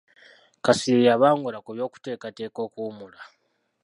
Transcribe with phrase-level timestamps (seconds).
[0.65, 3.19] Kasirye yabangula ku by’okuteekateeka okuwummula.